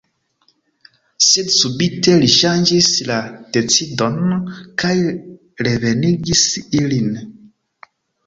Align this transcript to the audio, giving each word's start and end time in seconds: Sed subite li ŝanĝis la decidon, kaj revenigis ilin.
Sed 1.25 1.51
subite 1.55 2.15
li 2.21 2.29
ŝanĝis 2.35 2.87
la 3.11 3.17
decidon, 3.57 4.33
kaj 4.83 4.95
revenigis 5.69 6.45
ilin. 6.81 7.13